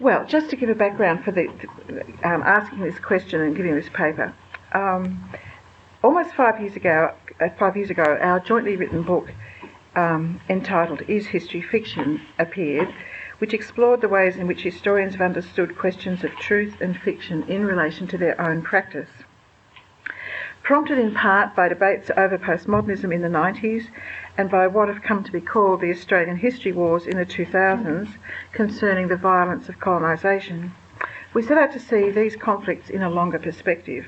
[0.00, 1.46] Well, just to give a background for the
[2.24, 4.34] um, asking this question and giving this paper,
[4.72, 5.22] um,
[6.02, 9.32] almost five years ago, uh, five years ago, our jointly written book
[9.94, 12.92] um, entitled "Is History Fiction?" appeared,
[13.38, 17.64] which explored the ways in which historians have understood questions of truth and fiction in
[17.64, 19.10] relation to their own practice.
[20.64, 23.88] Prompted in part by debates over postmodernism in the 90s
[24.38, 28.16] and by what have come to be called the Australian History Wars in the 2000s
[28.52, 30.74] concerning the violence of colonisation,
[31.34, 34.06] we set out to see these conflicts in a longer perspective.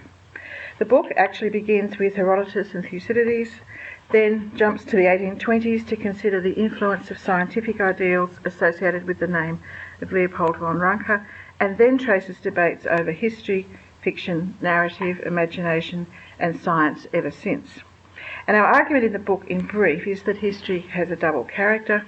[0.79, 3.61] The book actually begins with Herodotus and Thucydides,
[4.11, 9.27] then jumps to the 1820s to consider the influence of scientific ideals associated with the
[9.27, 9.61] name
[10.01, 11.21] of Leopold von Ranke,
[11.61, 13.67] and then traces debates over history,
[14.07, 16.07] fiction, narrative, imagination,
[16.39, 17.81] and science ever since.
[18.47, 22.07] And our argument in the book, in brief, is that history has a double character,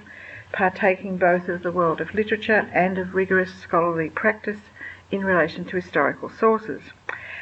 [0.53, 4.61] partaking both of the world of literature and of rigorous scholarly practice
[5.11, 6.83] in relation to historical sources.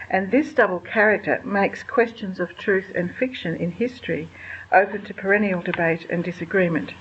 [0.09, 4.27] And this double character makes questions of truth and fiction in history
[4.71, 6.93] open to perennial debate and disagreement,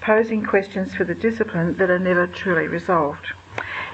[0.00, 3.28] posing questions for the discipline that are never truly resolved.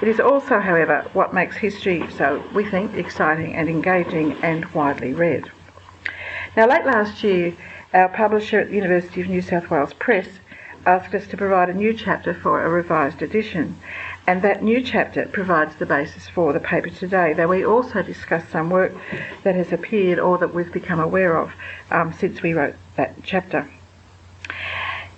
[0.01, 5.13] It is also, however, what makes history so, we think, exciting and engaging and widely
[5.13, 5.49] read.
[6.57, 7.55] Now, late last year,
[7.93, 10.27] our publisher at the University of New South Wales Press
[10.85, 13.77] asked us to provide a new chapter for a revised edition,
[14.27, 18.47] and that new chapter provides the basis for the paper today, though we also discuss
[18.49, 18.93] some work
[19.43, 21.53] that has appeared or that we've become aware of
[21.91, 23.69] um, since we wrote that chapter.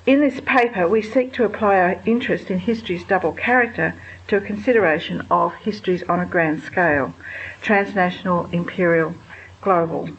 [0.06, 3.96] In this paper, we seek to apply our interest in history's double character
[4.28, 7.14] to a consideration of histories on a grand scale
[7.62, 9.16] transnational, imperial,
[9.62, 10.10] global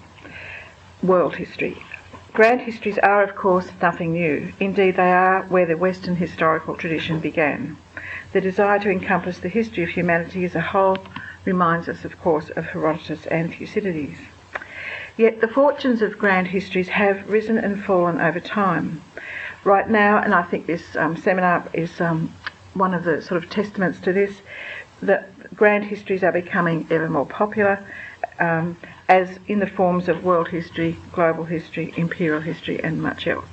[1.02, 1.82] world history.
[2.32, 4.52] Grand histories are, of course, nothing new.
[4.60, 7.76] Indeed, they are where the Western historical tradition began.
[8.32, 10.98] The desire to encompass the history of humanity as a whole
[11.44, 14.18] reminds us, of course, of Herodotus and Thucydides.
[15.16, 19.00] Yet the fortunes of grand histories have risen and fallen over time.
[19.64, 22.34] Right now, and I think this um, seminar is um,
[22.76, 24.40] one of the sort of testaments to this,
[25.02, 27.84] that grand histories are becoming ever more popular
[28.38, 28.76] um,
[29.08, 33.46] as in the forms of world history, global history, imperial history, and much else.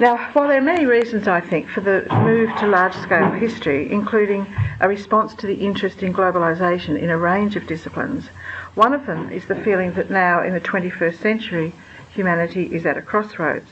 [0.00, 3.92] Now, while there are many reasons, I think, for the move to large scale history,
[3.92, 4.46] including
[4.80, 8.28] a response to the interest in globalisation in a range of disciplines,
[8.74, 11.72] one of them is the feeling that now, in the 21st century,
[12.10, 13.68] humanity is at a crossroads.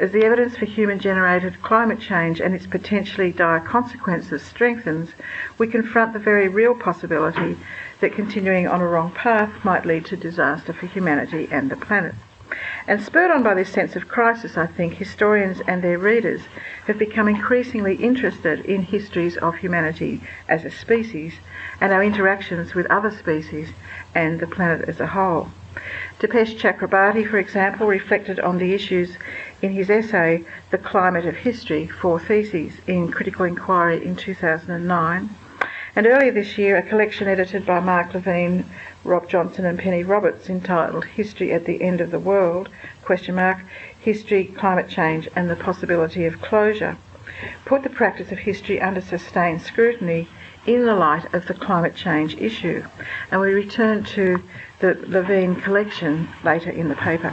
[0.00, 5.10] As the evidence for human generated climate change and its potentially dire consequences strengthens,
[5.58, 7.56] we confront the very real possibility
[8.00, 12.14] that continuing on a wrong path might lead to disaster for humanity and the planet.
[12.86, 16.42] And spurred on by this sense of crisis, I think historians and their readers
[16.86, 21.34] have become increasingly interested in histories of humanity as a species
[21.80, 23.70] and our interactions with other species
[24.14, 25.48] and the planet as a whole.
[26.18, 29.16] Dipesh Chakrabarty, for example, reflected on the issues
[29.60, 35.30] in his essay The Climate of History, Four Theses, in Critical Inquiry in 2009.
[35.96, 38.64] And earlier this year, a collection edited by Mark Levene,
[39.02, 42.68] Rob Johnson and Penny Roberts entitled History at the End of the World,
[43.02, 43.58] question mark,
[43.98, 46.96] History, Climate Change and the Possibility of Closure,
[47.64, 50.28] put the practice of history under sustained scrutiny
[50.66, 52.84] in the light of the climate change issue.
[53.30, 54.42] And we return to
[54.80, 57.32] the Levene collection later in the paper.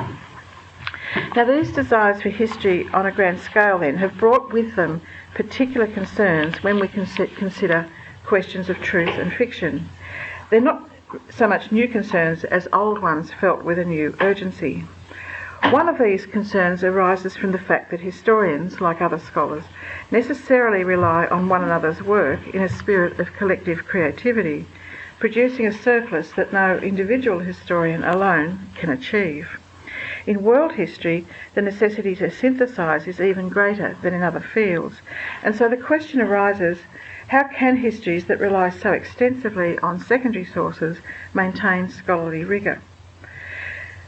[1.35, 5.01] Now, these desires for history on a grand scale then have brought with them
[5.33, 7.87] particular concerns when we consider
[8.25, 9.89] questions of truth and fiction.
[10.49, 10.89] They're not
[11.29, 14.83] so much new concerns as old ones felt with a new urgency.
[15.71, 19.63] One of these concerns arises from the fact that historians, like other scholars,
[20.11, 24.65] necessarily rely on one another's work in a spirit of collective creativity,
[25.17, 29.57] producing a surplus that no individual historian alone can achieve.
[30.27, 35.01] In world history, the necessity to synthesize is even greater than in other fields,
[35.43, 36.79] and so the question arises
[37.27, 40.97] how can histories that rely so extensively on secondary sources
[41.33, 42.79] maintain scholarly rigour?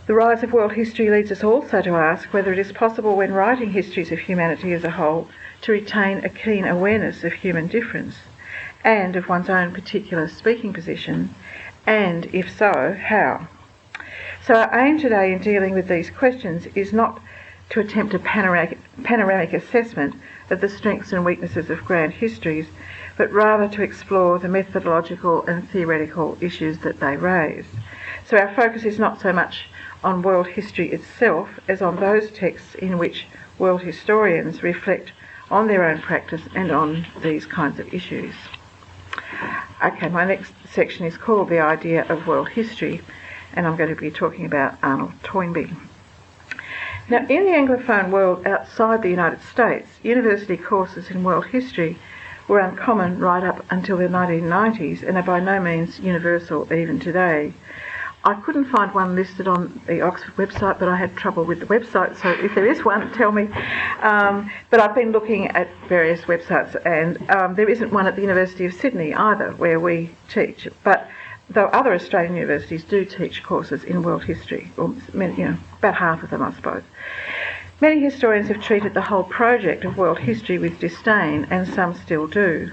[0.07, 3.33] The rise of world history leads us also to ask whether it is possible, when
[3.33, 5.27] writing histories of humanity as a whole,
[5.61, 8.19] to retain a keen awareness of human difference
[8.83, 11.35] and of one's own particular speaking position,
[11.85, 13.47] and if so, how.
[14.47, 17.19] So, our aim today in dealing with these questions is not
[17.71, 20.15] to attempt a panoramic, panoramic assessment
[20.49, 22.67] of the strengths and weaknesses of grand histories,
[23.17, 27.65] but rather to explore the methodological and theoretical issues that they raise.
[28.25, 29.65] So, our focus is not so much
[30.01, 33.27] on world history itself as on those texts in which
[33.59, 35.11] world historians reflect
[35.51, 38.33] on their own practice and on these kinds of issues.
[39.83, 43.01] okay, my next section is called The Idea of World History,
[43.53, 45.75] and I'm going to be talking about Arnold Toynbee.
[47.09, 51.97] Now, in the Anglophone world outside the United States, university courses in world history
[52.47, 57.53] were uncommon right up until the 1990s and are by no means universal even today.
[58.23, 61.65] I couldn't find one listed on the Oxford website, but I had trouble with the
[61.67, 63.47] website, so if there is one, tell me.
[64.01, 68.21] Um, but I've been looking at various websites, and um, there isn't one at the
[68.21, 70.67] University of Sydney either, where we teach.
[70.83, 71.07] But
[71.49, 75.95] though other Australian universities do teach courses in world history, or many, you know, about
[75.95, 76.83] half of them, I suppose.
[77.79, 82.27] Many historians have treated the whole project of world history with disdain, and some still
[82.27, 82.71] do.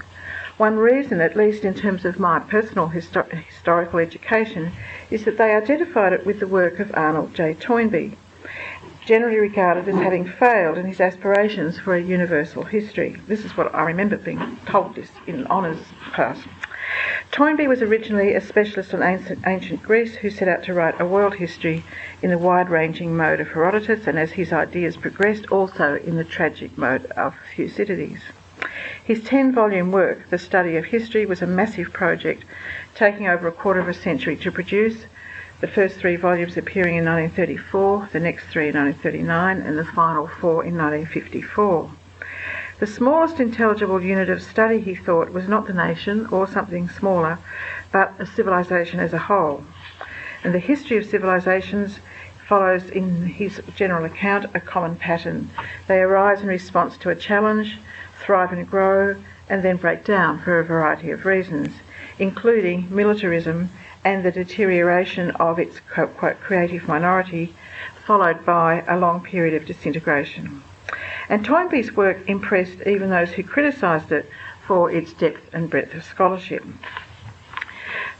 [0.57, 4.71] One reason, at least in terms of my personal histo- historical education,
[5.11, 7.53] is that they identified it with the work of Arnold J.
[7.53, 8.17] Toynbee,
[9.05, 13.17] generally regarded as having failed in his aspirations for a universal history.
[13.27, 15.79] This is what I remember being told this in honours
[16.13, 16.39] class.
[17.35, 21.35] Toynbee was originally a specialist on ancient Greece who set out to write a world
[21.35, 21.83] history
[22.21, 26.23] in the wide ranging mode of Herodotus and as his ideas progressed, also in the
[26.23, 28.21] tragic mode of Thucydides.
[29.03, 32.45] His 10 volume work, The Study of History, was a massive project,
[32.95, 35.03] taking over a quarter of a century to produce,
[35.59, 40.27] the first three volumes appearing in 1934, the next three in 1939, and the final
[40.27, 41.91] four in 1954.
[42.77, 47.39] The smallest intelligible unit of study, he thought, was not the nation or something smaller,
[47.93, 49.63] but a civilization as a whole.
[50.43, 51.99] And the history of civilizations
[52.45, 55.49] follows in his general account a common pattern.
[55.87, 57.79] They arise in response to a challenge,
[58.19, 59.15] thrive and grow,
[59.47, 61.69] and then break down for a variety of reasons,
[62.19, 63.69] including militarism
[64.03, 67.55] and the deterioration of its quote, creative minority,
[68.05, 70.61] followed by a long period of disintegration.
[71.29, 74.29] And Toynbee's work impressed even those who criticised it
[74.67, 76.63] for its depth and breadth of scholarship.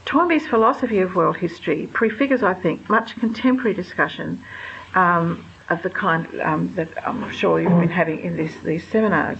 [0.04, 4.42] Toynbee's philosophy of world history prefigures, I think, much contemporary discussion
[4.94, 9.38] um, of the kind um, that I'm sure you've been having in this, these seminars.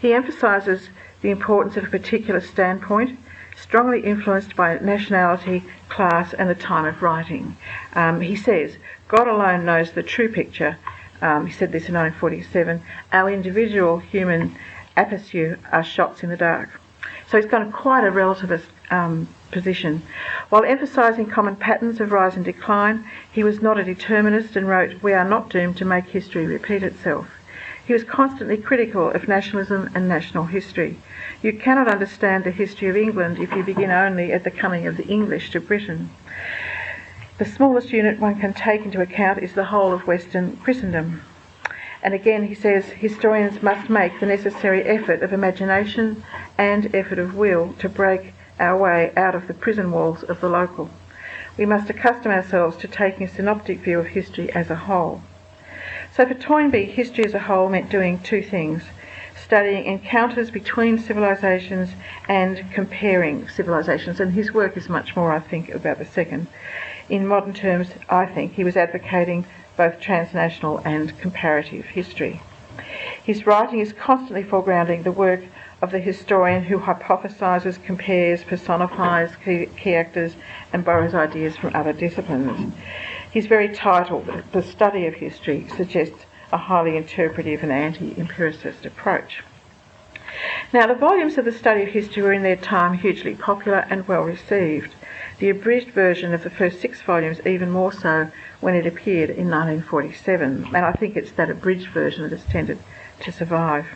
[0.00, 0.88] He emphasises
[1.22, 3.18] the importance of a particular standpoint,
[3.56, 7.56] strongly influenced by nationality, class, and the time of writing.
[7.94, 8.76] Um, he says,
[9.08, 10.78] God alone knows the true picture.
[11.22, 12.82] Um, he said this in 1947.
[13.12, 14.56] Our individual human
[14.96, 16.80] aperçus are shots in the dark.
[17.28, 20.02] So he's got quite a relativist um, position.
[20.50, 25.02] While emphasising common patterns of rise and decline, he was not a determinist and wrote,
[25.02, 27.28] We are not doomed to make history repeat itself.
[27.86, 30.96] He was constantly critical of nationalism and national history.
[31.42, 34.96] You cannot understand the history of England if you begin only at the coming of
[34.96, 36.10] the English to Britain.
[37.36, 41.22] The smallest unit one can take into account is the whole of Western Christendom.
[42.00, 46.22] And again, he says historians must make the necessary effort of imagination
[46.56, 50.48] and effort of will to break our way out of the prison walls of the
[50.48, 50.90] local.
[51.56, 55.20] We must accustom ourselves to taking a synoptic view of history as a whole.
[56.14, 58.84] So for Toynbee, history as a whole meant doing two things
[59.36, 61.90] studying encounters between civilizations
[62.28, 64.20] and comparing civilizations.
[64.20, 66.46] And his work is much more, I think, about the second.
[67.08, 69.44] In modern terms, I think he was advocating
[69.76, 72.40] both transnational and comparative history.
[73.22, 75.42] His writing is constantly foregrounding the work
[75.82, 80.36] of the historian who hypothesizes, compares, personifies key, key actors,
[80.72, 82.72] and borrows ideas from other disciplines.
[83.30, 89.42] His very title, The Study of History, suggests a highly interpretive and anti empiricist approach.
[90.72, 94.06] Now, the volumes of the study of history were in their time hugely popular and
[94.08, 94.94] well received.
[95.38, 99.50] The abridged version of the first six volumes, even more so when it appeared in
[99.50, 102.78] 1947, and I think it's that abridged version that has tended
[103.20, 103.86] to survive.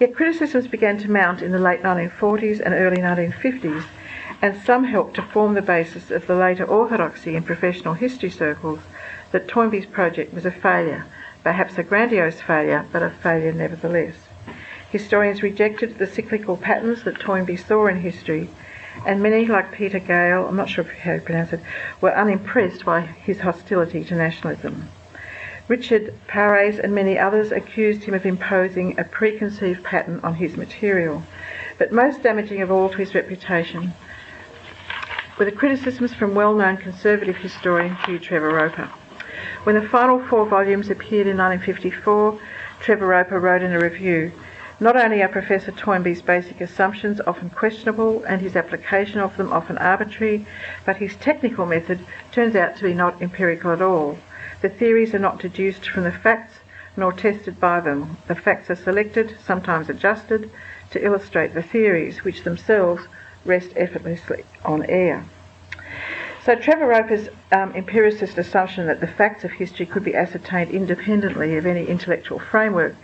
[0.00, 3.84] Yet criticisms began to mount in the late 1940s and early 1950s
[4.40, 8.78] and some helped to form the basis of the later orthodoxy in professional history circles
[9.32, 11.06] that Toynbee's project was a failure,
[11.42, 14.27] perhaps a grandiose failure, but a failure nevertheless.
[14.90, 18.48] Historians rejected the cyclical patterns that Toynbee saw in history,
[19.04, 21.60] and many, like Pieter Geyl, I'm not sure how you pronounce it,
[22.00, 24.88] were unimpressed by his hostility to nationalism.
[25.68, 31.22] Richard Pares and many others accused him of imposing a preconceived pattern on his material,
[31.76, 33.92] but most damaging of all to his reputation
[35.38, 38.90] were the criticisms from well-known conservative historian Hugh Trevor Roper.
[39.64, 42.40] When the final four volumes appeared in 1954,
[42.80, 44.32] Trevor Roper wrote in a review,
[44.80, 49.76] not only are Professor Toynbee's basic assumptions often questionable and his application of them often
[49.78, 50.46] arbitrary,
[50.84, 51.98] but his technical method
[52.30, 54.18] turns out to be not empirical at all.
[54.62, 56.60] The theories are not deduced from the facts
[56.96, 58.16] nor tested by them.
[58.26, 60.50] The facts are selected, sometimes adjusted,
[60.90, 63.06] to illustrate the theories, which themselves
[63.44, 65.24] rest effortlessly on air.
[66.44, 71.56] So Trevor Roper's um, empiricist assumption that the facts of history could be ascertained independently
[71.56, 72.94] of any intellectual framework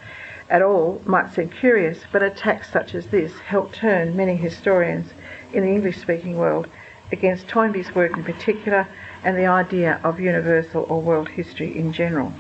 [0.54, 5.12] at all might seem curious, but attacks such as this help turn many historians
[5.52, 6.68] in the English speaking world
[7.11, 8.87] against Toynbee's work in particular
[9.25, 12.32] and the idea of universal or world history in general.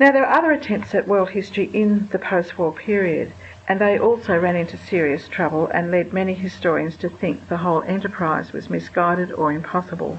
[0.00, 3.32] Now, there are other attempts at world history in the post war period,
[3.68, 7.82] and they also ran into serious trouble and led many historians to think the whole
[7.82, 10.18] enterprise was misguided or impossible.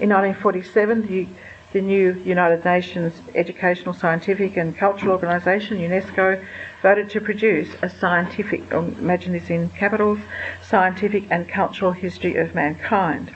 [0.00, 1.28] In 1947, the,
[1.72, 6.44] the new United Nations Educational, Scientific and Cultural Organisation, UNESCO,
[6.82, 10.18] voted to produce a scientific, imagine this in capitals,
[10.62, 13.34] scientific and cultural history of mankind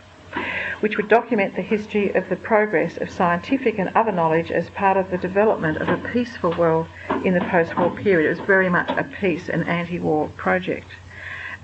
[0.80, 4.96] which would document the history of the progress of scientific and other knowledge as part
[4.96, 6.86] of the development of a peaceful world
[7.24, 8.26] in the post war period.
[8.26, 10.88] It was very much a peace and anti war project.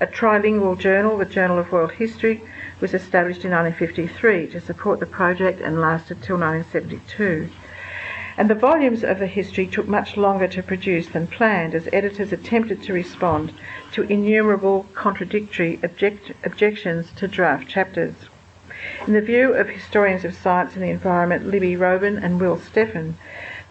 [0.01, 2.43] A trilingual journal, the Journal of World History,
[2.83, 7.49] was established in 1953 to support the project and lasted till 1972.
[8.37, 12.33] And the volumes of the history took much longer to produce than planned as editors
[12.33, 13.53] attempted to respond
[13.93, 18.15] to innumerable contradictory object- objections to draft chapters.
[19.07, 23.15] In the view of historians of science and the environment Libby Robin and Will Steffen,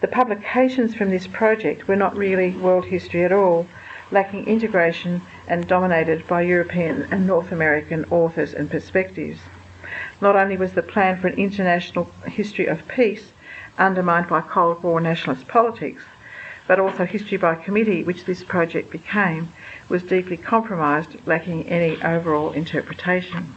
[0.00, 3.66] the publications from this project were not really world history at all,
[4.12, 9.40] lacking integration and dominated by European and North American authors and perspectives.
[10.20, 13.32] Not only was the plan for an international history of peace
[13.78, 16.04] undermined by Cold War nationalist politics,
[16.68, 19.52] but also history by committee, which this project became,
[19.88, 23.54] was deeply compromised, lacking any overall interpretation.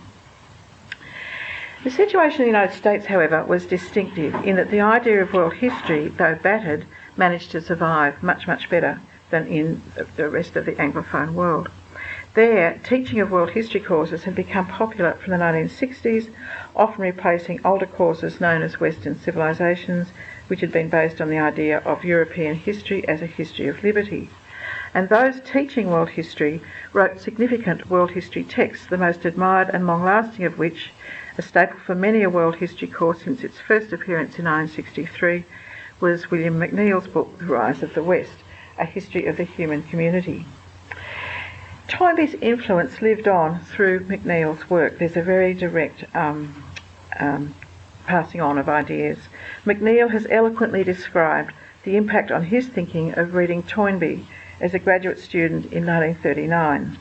[1.84, 5.54] The situation in the United States, however, was distinctive in that the idea of world
[5.54, 6.86] history, though battered,
[7.16, 9.00] managed to survive much, much better
[9.36, 9.82] than in
[10.16, 11.68] the rest of the Anglophone world.
[12.36, 16.30] There, teaching of world history courses had become popular from the 1960s,
[16.74, 20.08] often replacing older courses known as Western civilizations,
[20.48, 24.30] which had been based on the idea of European history as a history of liberty.
[24.94, 26.62] And those teaching world history
[26.94, 30.92] wrote significant world history texts, the most admired and long lasting of which
[31.38, 35.44] a staple for many a world history course since its first appearance in 1963
[36.00, 38.38] was William McNeill's book, The Rise of the West,
[38.78, 40.46] A History of the Human Community.
[41.88, 44.98] Toynbee's influence lived on through McNeill's work.
[44.98, 46.64] There's a very direct um,
[47.20, 47.56] um,
[48.06, 49.18] passing on of ideas.
[49.66, 51.54] McNeill has eloquently described
[51.84, 54.26] the impact on his thinking of reading Toynbee
[54.60, 56.98] as a graduate student in 1939.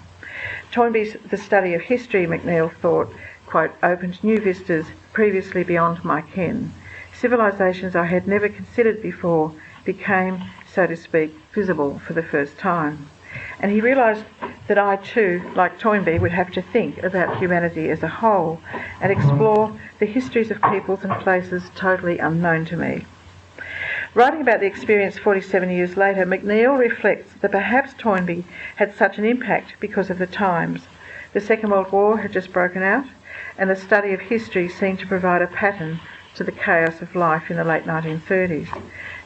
[0.70, 3.12] Toynbee's The Study of History, McNeill thought,
[3.46, 6.72] quote, opened new vistas previously beyond my ken.
[7.12, 9.52] Civilizations I had never considered before
[9.84, 10.42] became,
[10.74, 13.08] so to speak, visible for the first time.
[13.60, 14.24] And he realised
[14.66, 18.60] that I too, like Toynbee, would have to think about humanity as a whole
[19.00, 19.20] and mm-hmm.
[19.20, 23.06] explore the histories of peoples and places totally unknown to me.
[24.14, 28.44] Writing about the experience 47 years later, McNeill reflects that perhaps Toynbee
[28.76, 30.82] had such an impact because of the times.
[31.32, 33.06] The Second World War had just broken out,
[33.58, 35.98] and the study of history seemed to provide a pattern
[36.36, 38.68] to the chaos of life in the late 1930s,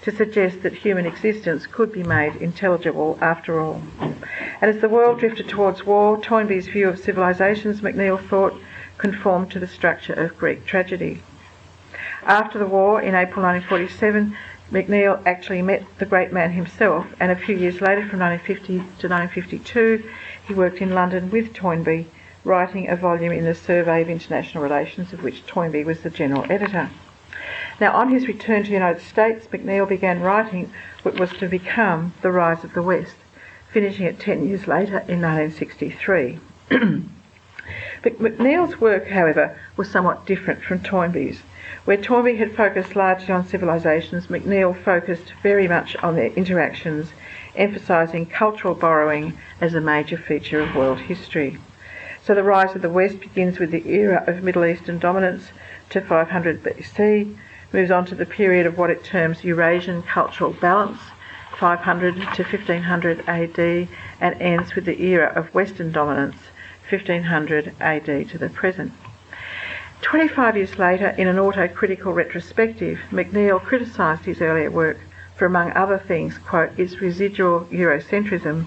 [0.08, 3.82] to suggest that human existence could be made intelligible after all.
[4.00, 4.24] And
[4.62, 8.58] as the world drifted towards war, Toynbee's view of civilizations, McNeill thought,
[8.96, 11.20] conformed to the structure of Greek tragedy.
[12.22, 14.34] After the war, in April 1947,
[14.72, 19.08] McNeill actually met the great man himself, and a few years later, from 1950 to
[19.08, 20.08] 1952,
[20.46, 22.06] he worked in London with Toynbee
[22.44, 26.50] writing a volume in the Survey of International Relations, of which Toynbee was the general
[26.50, 26.88] editor.
[27.80, 32.12] Now, on his return to the United States, McNeill began writing what was to become
[32.22, 33.14] The Rise of the West,
[33.72, 36.40] finishing it 10 years later in 1963.
[36.68, 41.42] but McNeill's work, however, was somewhat different from Toynbee's.
[41.84, 47.12] Where Toynbee had focused largely on civilizations, McNeill focused very much on their interactions,
[47.54, 51.58] emphasising cultural borrowing as a major feature of world history.
[52.24, 55.52] So the rise of the West begins with the era of Middle Eastern dominance
[55.90, 57.36] to 500 BC,
[57.72, 60.98] moves on to the period of what it terms Eurasian cultural balance,
[61.58, 63.88] 500 to 1500 AD,
[64.20, 66.36] and ends with the era of Western dominance,
[66.88, 68.92] 1500 AD to the present.
[70.00, 74.98] 25 years later, in an autocritical retrospective, McNeill criticised his earlier work
[75.36, 78.66] for, among other things, quote, its residual Eurocentrism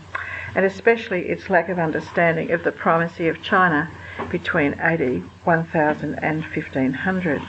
[0.55, 3.89] and especially its lack of understanding of the primacy of China
[4.29, 7.41] between AD 1000 and 1500.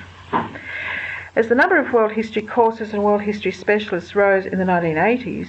[1.35, 5.49] As the number of world history courses and world history specialists rose in the 1980s,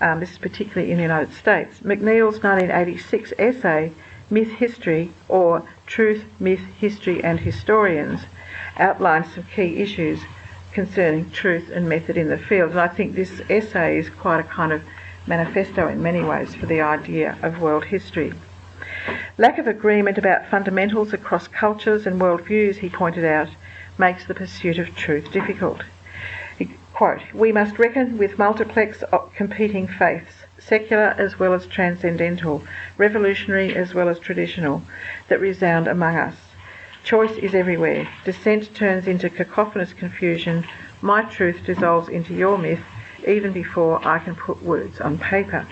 [0.00, 3.90] um, this is particularly in the United States, McNeill's 1986 essay
[4.30, 8.20] Myth History or Truth, Myth, History and Historians
[8.78, 10.20] outlines some key issues
[10.72, 12.70] concerning truth and method in the field.
[12.70, 14.82] And I think this essay is quite a kind of
[15.26, 18.32] manifesto in many ways for the idea of world history.
[19.36, 23.48] Lack of agreement about fundamentals across cultures and worldviews, he pointed out,
[23.98, 25.82] makes the pursuit of truth difficult.
[26.94, 29.02] Quote, we must reckon with multiplex
[29.34, 32.62] competing faiths, secular as well as transcendental,
[32.96, 34.80] revolutionary as well as traditional,
[35.28, 36.36] that resound among us.
[37.02, 38.08] Choice is everywhere.
[38.24, 40.64] Dissent turns into cacophonous confusion.
[41.02, 42.84] My truth dissolves into your myth
[43.26, 45.66] even before I can put words on paper.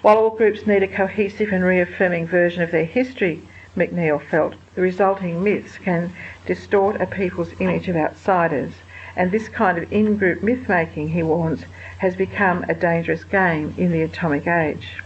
[0.00, 3.42] While all groups need a cohesive and reaffirming version of their history,
[3.76, 6.12] McNeill felt, the resulting myths can
[6.46, 8.74] distort a people's image of outsiders
[9.16, 11.64] and this kind of in-group myth-making, he warns,
[11.98, 15.02] has become a dangerous game in the atomic age.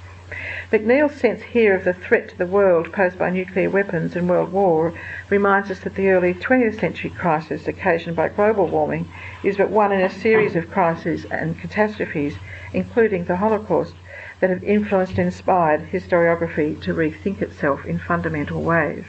[0.70, 4.52] McNeill's sense here of the threat to the world posed by nuclear weapons and world
[4.52, 4.92] war
[5.30, 9.08] reminds us that the early 20th century crisis occasioned by global warming
[9.42, 12.34] is but one in a series of crises and catastrophes,
[12.74, 13.94] including the Holocaust,
[14.40, 19.06] that have influenced and inspired historiography to rethink itself in fundamental ways.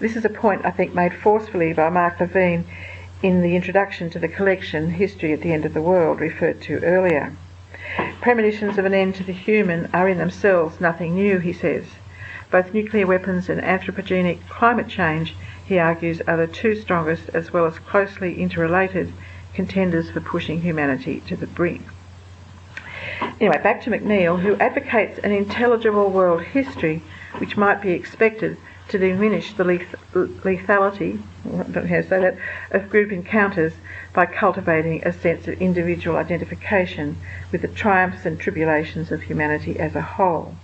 [0.00, 2.62] This is a point, I think, made forcefully by Mark Levene
[3.20, 6.78] in the introduction to the collection History at the End of the World referred to
[6.84, 7.32] earlier.
[8.20, 11.84] Premonitions of an end to the human are in themselves nothing new, he says.
[12.48, 15.34] Both nuclear weapons and anthropogenic climate change,
[15.66, 19.12] he argues, are the two strongest as well as closely interrelated
[19.52, 21.82] contenders for pushing humanity to the brink.
[23.40, 27.02] Anyway, back to McNeill, who advocates an intelligible world history
[27.38, 28.56] which might be expected
[28.88, 31.20] to diminish the lethality,
[31.74, 32.36] say that,
[32.70, 33.74] of group encounters
[34.12, 37.16] by cultivating a sense of individual identification
[37.52, 40.54] with the triumphs and tribulations of humanity as a whole.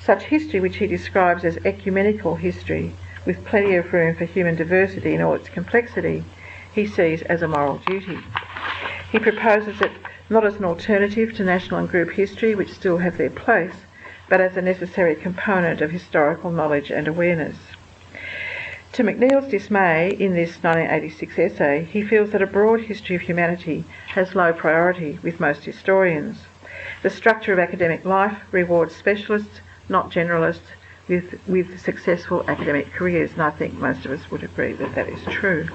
[0.00, 2.92] Such history, which he describes as ecumenical history,
[3.24, 6.24] with plenty of room for human diversity in all its complexity,
[6.74, 8.18] he sees as a moral duty.
[9.10, 9.92] He proposes it
[10.28, 13.74] not as an alternative to national and group history, which still have their place,
[14.28, 17.56] but as a necessary component of historical knowledge and awareness.
[18.92, 23.84] To McNeill's dismay in this 1986 essay, he feels that a broad history of humanity
[24.10, 26.46] has low priority with most historians.
[27.02, 30.70] The structure of academic life rewards specialists, not generalists,
[31.08, 35.08] with, with successful academic careers, and I think most of us would agree that that
[35.08, 35.68] is true.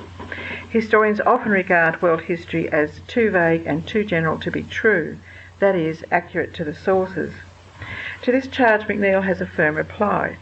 [0.70, 5.18] Historians often regard world history as too vague and too general to be true,
[5.60, 7.34] that is, accurate to the sources.
[8.24, 10.38] To this charge, McNeill has a firm reply.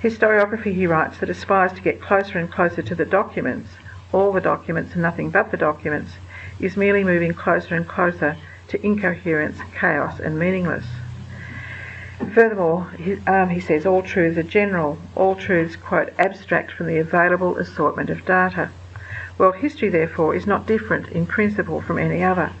[0.00, 3.70] Historiography, he writes, that aspires to get closer and closer to the documents,
[4.12, 6.12] all the documents and nothing but the documents,
[6.60, 8.36] is merely moving closer and closer
[8.68, 10.86] to incoherence, chaos, and meaningless.
[12.32, 16.98] Furthermore, he, um, he says all truths are general, all truths, quote, abstract from the
[16.98, 18.70] available assortment of data.
[19.36, 22.52] World history, therefore, is not different in principle from any other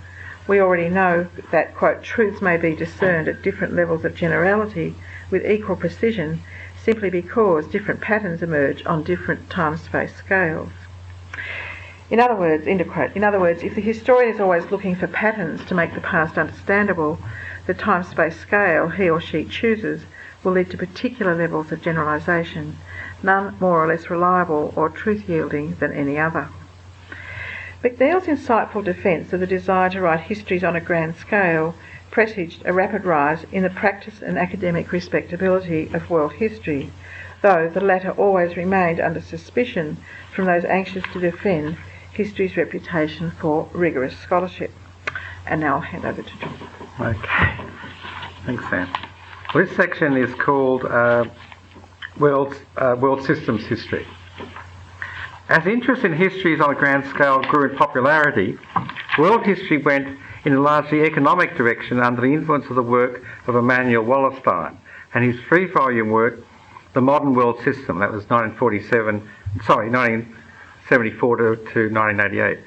[0.50, 4.92] we already know that, quote, truths may be discerned at different levels of generality
[5.30, 6.42] with equal precision
[6.76, 10.72] simply because different patterns emerge on different time-space scales.
[12.10, 15.64] In other words, quote, in other words, if the historian is always looking for patterns
[15.66, 17.20] to make the past understandable,
[17.68, 20.02] the time-space scale he or she chooses
[20.42, 22.76] will lead to particular levels of generalisation,
[23.22, 26.48] none more or less reliable or truth-yielding than any other.
[27.82, 31.74] McNeill's insightful defence of the desire to write histories on a grand scale
[32.10, 36.92] presaged a rapid rise in the practice and academic respectability of world history,
[37.40, 39.96] though the latter always remained under suspicion
[40.34, 41.78] from those anxious to defend
[42.12, 44.72] history's reputation for rigorous scholarship.
[45.46, 46.58] And now I'll hand over to John.
[47.00, 47.64] Okay.
[48.44, 48.92] Thanks, Sam.
[49.54, 51.24] Well, this section is called uh,
[52.18, 54.06] World, uh, World Systems History.
[55.50, 58.56] As interest in histories on a grand scale grew in popularity,
[59.18, 63.56] world history went in a largely economic direction under the influence of the work of
[63.56, 64.76] Immanuel Wallerstein
[65.12, 66.38] and his three volume work,
[66.92, 67.98] The Modern World System.
[67.98, 69.28] That was 1947,
[69.64, 72.58] sorry, 1974 to, to 1988.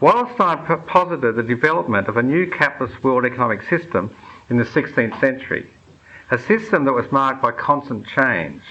[0.00, 4.12] Wallerstein posited the development of a new capitalist world economic system
[4.50, 5.70] in the 16th century,
[6.32, 8.62] a system that was marked by constant change.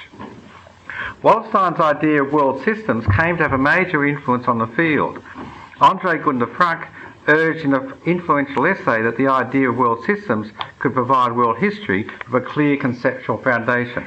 [1.24, 5.22] Wallerstein's idea of world systems came to have a major influence on the field.
[5.80, 6.88] Andre Gunder Frank
[7.28, 12.10] urged in an influential essay that the idea of world systems could provide world history
[12.32, 14.04] with a clear conceptual foundation.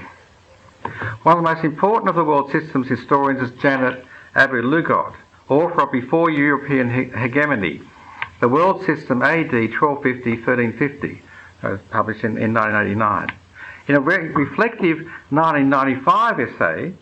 [1.22, 5.14] One of the most important of the world systems historians is Janet Abu-Lughod,
[5.48, 7.80] author of Before European Hegemony,
[8.40, 11.20] The World System AD 1250-1350,
[11.62, 13.30] uh, published in, in 1989.
[13.86, 14.98] In a re- reflective
[15.30, 16.94] 1995 essay,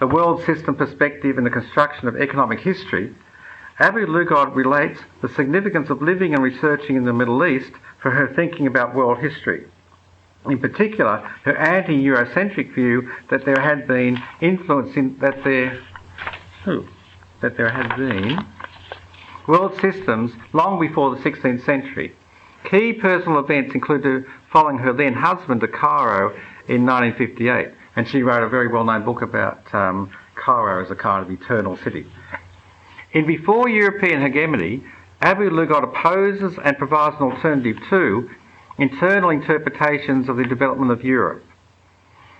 [0.00, 3.14] The World System Perspective in the Construction of Economic History,
[3.78, 8.32] Abu Lughod relates the significance of living and researching in the Middle East for her
[8.34, 9.66] thinking about world history.
[10.46, 15.78] In particular, her anti-Eurocentric view that there had been influence in that there,
[16.66, 16.88] oh,
[17.42, 18.46] that there had been
[19.46, 22.16] world systems long before the 16th century.
[22.64, 26.30] Key personal events included following her then husband to Cairo
[26.68, 31.24] in 1958, and she wrote a very well-known book about um, Cairo as a kind
[31.24, 32.06] of eternal city.
[33.12, 34.82] In Before European Hegemony,
[35.20, 38.30] Abu Lughod opposes and provides an alternative to
[38.78, 41.44] internal interpretations of the development of Europe.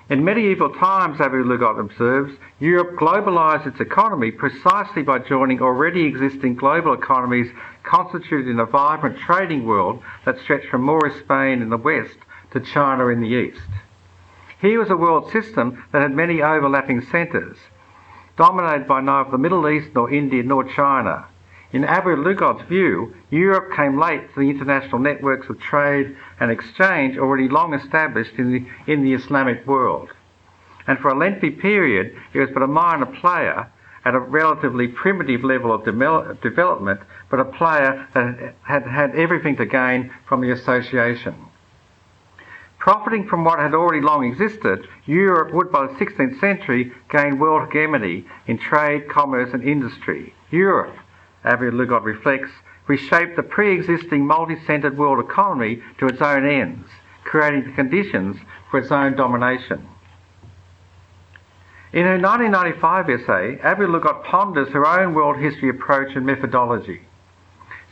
[0.08, 6.56] In medieval times, Abu Lughod observes, Europe globalised its economy precisely by joining already existing
[6.56, 7.52] global economies
[7.84, 12.16] constituted in a vibrant trading world that stretched from Moorish Spain in the west
[12.52, 13.68] to China in the east.
[14.60, 17.56] Here was a world system that had many overlapping centres,
[18.36, 21.26] dominated by neither the Middle East nor India nor China.
[21.72, 27.16] In Abu Lughod's view, Europe came late to the international networks of trade and exchange
[27.16, 30.10] already long established in the, in the Islamic world.
[30.86, 33.70] And for a lengthy period, it was but a minor player
[34.04, 39.56] at a relatively primitive level of de- development, but a player that had had everything
[39.56, 41.34] to gain from the association.
[42.80, 47.68] Profiting from what had already long existed, Europe would by the 16th century gain world
[47.68, 50.34] hegemony in trade, commerce, and industry.
[50.50, 50.96] Europe,
[51.44, 52.50] Abu Lughod reflects,
[52.86, 56.88] reshaped the pre-existing multi-centred world economy to its own ends,
[57.22, 58.38] creating the conditions
[58.70, 59.86] for its own domination.
[61.92, 67.02] In her 1995 essay, Abu Lughod ponders her own world history approach and methodology.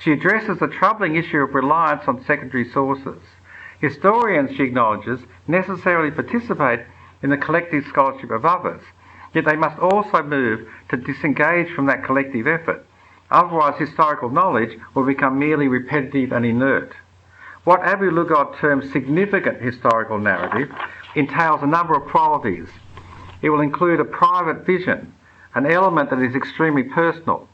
[0.03, 3.21] She addresses the troubling issue of reliance on secondary sources.
[3.81, 6.81] Historians, she acknowledges, necessarily participate
[7.23, 8.83] in the collective scholarship of others,
[9.35, 12.85] yet they must also move to disengage from that collective effort.
[13.31, 16.93] Otherwise, historical knowledge will become merely repetitive and inert.
[17.65, 20.75] What Abu Lughod terms significant historical narrative
[21.15, 22.69] entails a number of qualities
[23.41, 25.13] it will include a private vision,
[25.55, 27.49] an element that is extremely personal,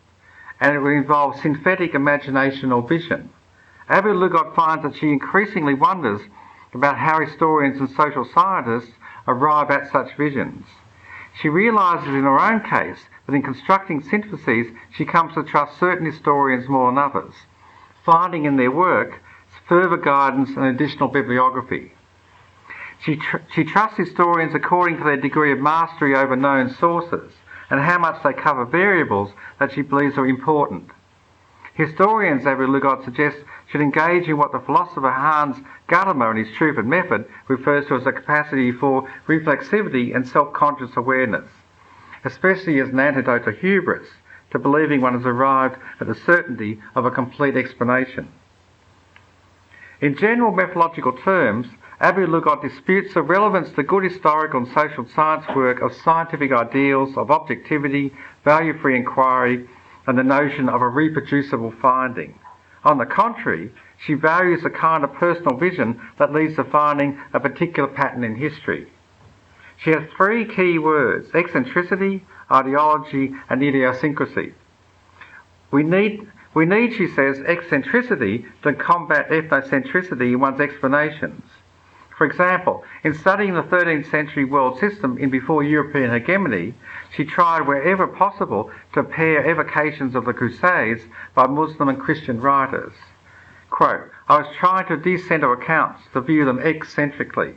[0.61, 3.29] and it will involve synthetic imagination or vision.
[3.89, 6.21] Abu Lughod finds that she increasingly wonders
[6.73, 8.93] about how historians and social scientists
[9.29, 10.67] arrive at such visions.
[11.41, 16.07] She realises in her own case that in constructing syntheses she comes to trust certain
[16.07, 17.35] historians more than others,
[18.05, 19.21] finding in their work
[19.69, 21.93] further guidance and additional bibliography.
[23.01, 27.33] She, tr- she trusts historians according to their degree of mastery over known sources
[27.71, 30.91] and how much they cover variables that she believes are important.
[31.75, 33.41] Historians, Abu Lughod suggests,
[33.75, 35.57] should engage in what the philosopher Hans
[35.89, 41.51] Gadamer in his and Method refers to as a capacity for reflexivity and self-conscious awareness,
[42.25, 44.07] especially as an antidote to hubris,
[44.53, 48.29] to believing one has arrived at the certainty of a complete explanation.
[50.01, 51.67] In general methodological terms,
[51.99, 57.17] Abu Lughod disputes the relevance to good historical and social science work of scientific ideals,
[57.17, 59.69] of objectivity, value-free inquiry,
[60.07, 62.39] and the notion of a reproducible finding.
[62.85, 63.73] On the contrary,
[64.05, 68.37] she values the kind of personal vision that leads to finding a particular pattern in
[68.37, 68.89] history.
[69.79, 74.55] She has three key words, eccentricity, ideology, and idiosyncrasy.
[75.71, 81.43] We need, we need, she says, eccentricity to combat ethnocentricity in one's explanations.
[82.17, 86.75] For example, in studying the 13th century world system in before European hegemony,
[87.13, 91.03] she tried wherever possible to pair evocations of the Crusades
[91.35, 92.93] by Muslim and Christian writers.
[93.69, 97.57] Quote, I was trying to decenter accounts to view them eccentrically.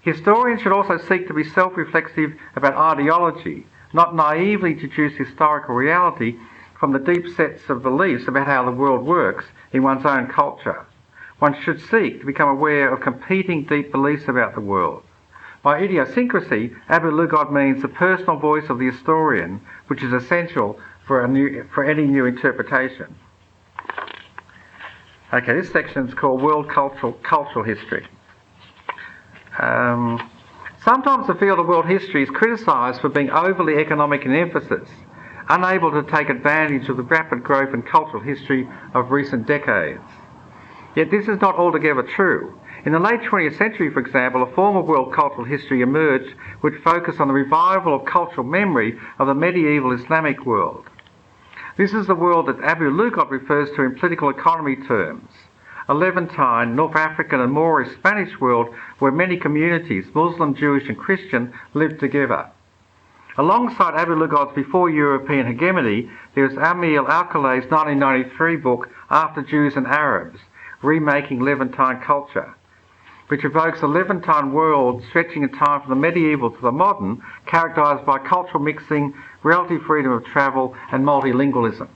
[0.00, 6.36] Historians should also seek to be self-reflexive about ideology, not naively deduce historical reality
[6.80, 10.84] from the deep sets of beliefs about how the world works in one's own culture
[11.38, 15.02] one should seek to become aware of competing deep beliefs about the world.
[15.62, 21.26] By idiosyncrasy, Abu Lughod means the personal voice of the historian, which is essential for,
[21.26, 23.14] new, for any new interpretation.
[25.32, 28.06] Okay, this section is called World Cultural, Cultural History.
[29.58, 30.30] Um,
[30.84, 34.88] sometimes the field of world history is criticised for being overly economic in emphasis,
[35.48, 40.00] unable to take advantage of the rapid growth in cultural history of recent decades.
[40.98, 42.58] Yet this is not altogether true.
[42.84, 46.82] In the late 20th century, for example, a form of world cultural history emerged which
[46.82, 50.86] focused on the revival of cultural memory of the medieval Islamic world.
[51.76, 55.30] This is the world that Abu Lughod refers to in political economy terms.
[55.86, 58.66] a Levantine, North African and Moorish Spanish world
[58.98, 62.50] where many communities, Muslim, Jewish and Christian, lived together.
[63.36, 69.86] Alongside Abu Lughod's Before European Hegemony, there is Amir Alcalay's 1993 book, After Jews and
[69.86, 70.40] Arabs,
[70.82, 72.54] Remaking Levantine Culture,
[73.28, 78.06] which evokes a Levantine world stretching in time from the medieval to the modern, characterised
[78.06, 81.88] by cultural mixing, relative freedom of travel and multilingualism.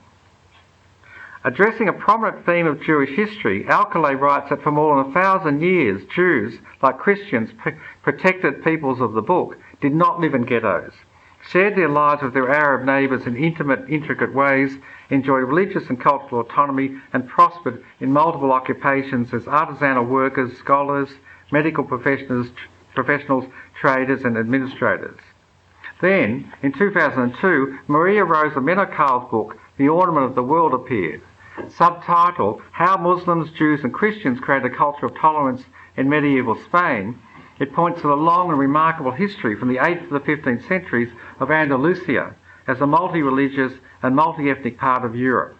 [1.45, 5.61] Addressing a prominent theme of Jewish history, Alcalay writes that for more than a thousand
[5.61, 7.49] years, Jews, like Christians,
[8.01, 10.93] protected peoples of the book, did not live in ghettos
[11.49, 14.77] shared their lives with their Arab neighbours in intimate, intricate ways,
[15.09, 21.09] enjoyed religious and cultural autonomy, and prospered in multiple occupations as artisanal workers, scholars,
[21.51, 22.47] medical professionals,
[22.95, 23.45] professionals
[23.79, 25.19] traders, and administrators.
[26.01, 31.21] Then, in 2002, Maria Rosa Menocal's book, The Ornament of the World, appeared.
[31.67, 35.63] Subtitled How Muslims, Jews, and Christians Created a Culture of Tolerance
[35.95, 37.19] in Medieval Spain,
[37.63, 41.09] it points to the long and remarkable history from the 8th to the 15th centuries
[41.39, 42.35] of Andalusia
[42.67, 43.71] as a multi-religious
[44.01, 45.57] and multi-ethnic part of Europe.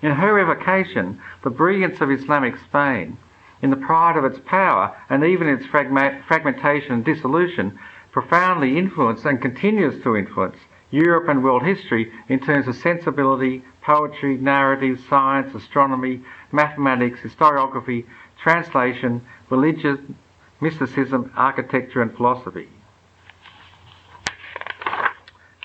[0.00, 3.18] In her evocation, the brilliance of Islamic Spain,
[3.60, 7.78] in the pride of its power and even its fragmentation and dissolution,
[8.10, 10.56] profoundly influenced and continues to influence
[10.90, 18.06] Europe and world history in terms of sensibility, poetry, narrative, science, astronomy, mathematics, historiography,
[18.42, 20.16] translation, religion,
[20.60, 22.68] mysticism, architecture, and philosophy.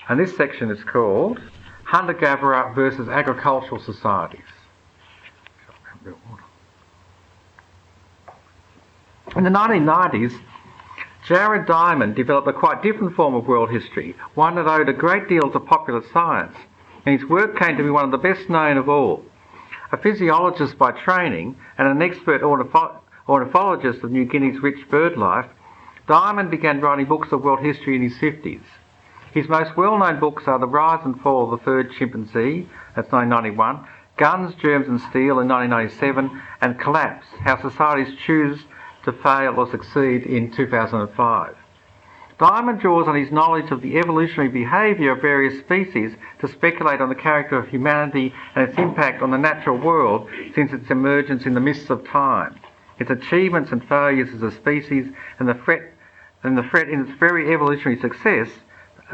[0.09, 1.39] And this section is called
[1.85, 4.41] Hunter Gatherer versus Agricultural Societies.
[9.35, 10.39] In the 1990s,
[11.25, 15.29] Jared Diamond developed a quite different form of world history, one that owed a great
[15.29, 16.55] deal to popular science,
[17.05, 19.23] and his work came to be one of the best known of all.
[19.91, 25.45] A physiologist by training and an expert ornithologist ornithologist of New Guinea's rich bird life,
[26.07, 28.63] Diamond began writing books of world history in his 50s.
[29.33, 33.87] His most well-known books are The Rise and Fall of the Third Chimpanzee, that's 1991,
[34.17, 38.59] Guns, Germs and Steel in 1997, and Collapse, How Societies Choose
[39.05, 41.55] to Fail or Succeed in 2005.
[42.39, 47.09] Diamond draws on his knowledge of the evolutionary behaviour of various species to speculate on
[47.09, 51.53] the character of humanity and its impact on the natural world since its emergence in
[51.53, 52.59] the mists of time
[52.99, 55.07] its achievements and failures as a species,
[55.39, 55.93] and the threat,
[56.43, 58.49] and the threat in its very evolutionary success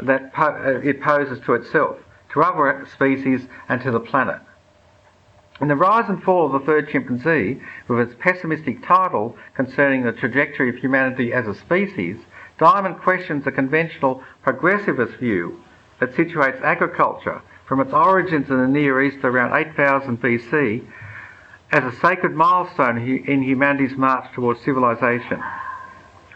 [0.02, 1.96] that po- uh, it poses to itself,
[2.32, 4.40] to other species, and to the planet.
[5.60, 10.12] In the rise and fall of the third chimpanzee, with its pessimistic title concerning the
[10.12, 12.16] trajectory of humanity as a species,
[12.58, 15.62] Diamond questions the conventional progressivist view
[15.98, 20.84] that situates agriculture from its origins in the Near East around 8000 BC
[21.72, 25.40] as a sacred milestone in humanity's march towards civilization.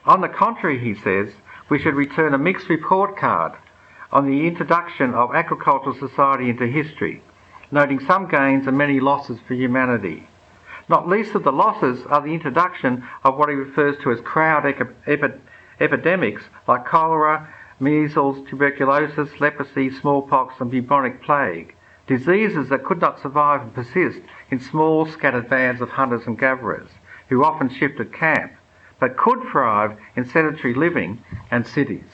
[0.05, 1.33] On the contrary, he says,
[1.68, 3.53] we should return a mixed report card
[4.12, 7.23] on the introduction of agricultural society into history,
[7.73, 10.29] noting some gains and many losses for humanity.
[10.88, 14.66] Not least of the losses are the introduction of what he refers to as crowd
[14.66, 15.40] epi-
[15.81, 17.49] epidemics like cholera,
[17.81, 21.73] measles, tuberculosis, leprosy, smallpox, and bubonic plague,
[22.06, 26.88] diseases that could not survive and persist in small scattered bands of hunters and gatherers
[27.28, 28.52] who often shifted camp,
[29.00, 32.04] but could thrive in sedentary living and cities.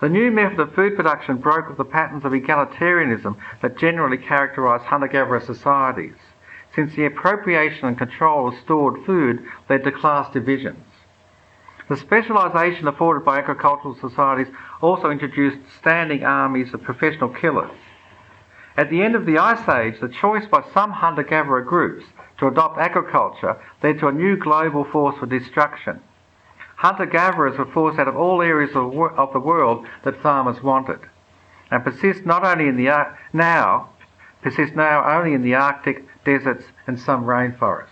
[0.00, 4.84] The new method of food production broke with the patterns of egalitarianism that generally characterise
[4.84, 6.14] hunter-gatherer societies,
[6.74, 10.84] since the appropriation and control of stored food led to class divisions.
[11.88, 17.70] The specialisation afforded by agricultural societies also introduced standing armies of professional killers
[18.78, 22.04] at the end of the Ice Age, the choice by some hunter-gatherer groups
[22.38, 26.00] to adopt agriculture led to a new global force for destruction.
[26.76, 28.92] Hunter-gatherers were forced out of all areas of,
[29.32, 31.00] the world that farmers wanted,
[31.72, 33.88] and persist not only in the now
[34.42, 37.88] persist now only in the Arctic, deserts, and some rainforests.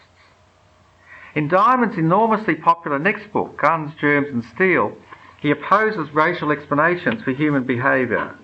[1.34, 4.96] In Diamond's enormously popular next book, Guns, Germs, and Steel,
[5.40, 8.36] he opposes racial explanations for human behaviour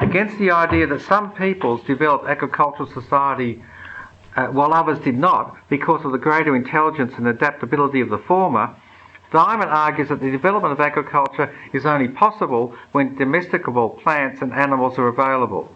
[0.00, 3.62] against the idea that some peoples developed agricultural society
[4.36, 8.74] uh, while others did not because of the greater intelligence and adaptability of the former,
[9.32, 14.98] Diamond argues that the development of agriculture is only possible when domesticable plants and animals
[14.98, 15.68] are available.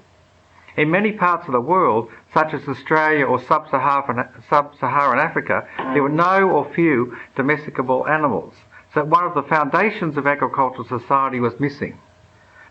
[0.77, 6.09] In many parts of the world, such as Australia or sub-Saharan, sub-Saharan Africa, there were
[6.09, 8.55] no or few domesticable animals,
[8.95, 11.99] so one of the foundations of agricultural society was missing.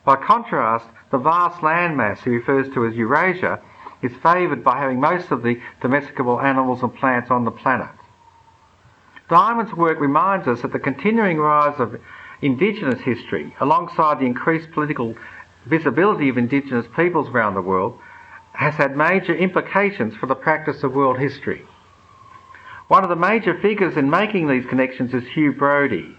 [0.06, 3.62] By contrast, the vast landmass he refers to as Eurasia
[4.02, 7.90] is favoured by having most of the domesticable animals and plants on the planet.
[9.30, 12.00] Diamond's work reminds us that the continuing rise of
[12.42, 15.16] Indigenous history, alongside the increased political
[15.66, 18.00] visibility of Indigenous peoples around the world,
[18.54, 21.66] has had major implications for the practice of world history.
[22.88, 26.17] One of the major figures in making these connections is Hugh Brody,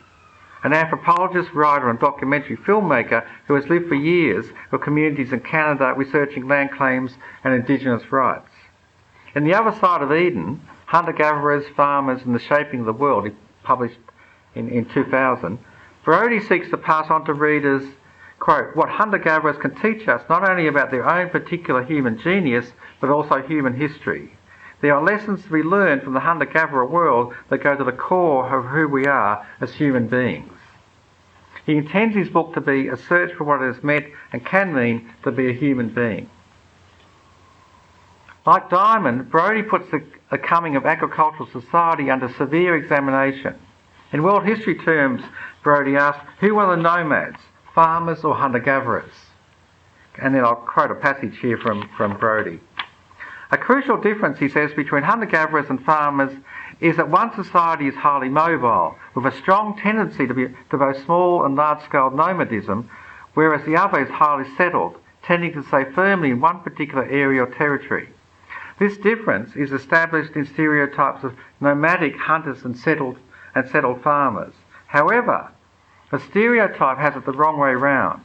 [0.64, 5.94] an anthropologist, writer, and documentary filmmaker who has lived for years with communities in Canada
[5.96, 7.12] researching land claims
[7.44, 8.50] and Indigenous rights.
[9.34, 13.26] In The Other Side of Eden, Hunter Gatherers, Farmers, and the Shaping of the World,
[13.26, 13.98] he published
[14.54, 15.58] in, in 2000,
[16.04, 17.82] Brody seeks to pass on to readers,
[18.38, 22.72] quote, what hunter gatherers can teach us not only about their own particular human genius,
[23.00, 24.37] but also human history.
[24.80, 27.92] There are lessons to be learned from the hunter gatherer world that go to the
[27.92, 30.52] core of who we are as human beings.
[31.66, 34.72] He intends his book to be a search for what it has meant and can
[34.72, 36.30] mean to be a human being.
[38.46, 43.54] Like Diamond, Brody puts the, the coming of agricultural society under severe examination.
[44.12, 45.22] In world history terms,
[45.62, 47.40] Brody asks, who were the nomads,
[47.74, 49.12] farmers or hunter-gatherers?
[50.18, 52.60] And then I'll quote a passage here from, from Brody.
[53.50, 56.32] A crucial difference, he says, between hunter-gatherers and farmers
[56.80, 61.02] is that one society is highly mobile, with a strong tendency to, be, to both
[61.04, 62.90] small and large-scale nomadism,
[63.34, 67.46] whereas the other is highly settled, tending to stay firmly in one particular area or
[67.46, 68.08] territory.
[68.78, 73.16] This difference is established in stereotypes of nomadic hunters and settled,
[73.54, 74.54] and settled farmers.
[74.86, 75.50] However,
[76.10, 78.24] the stereotype has it the wrong way round.